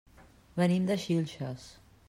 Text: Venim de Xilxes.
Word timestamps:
Venim 0.61 0.87
de 0.89 0.97
Xilxes. 1.05 1.71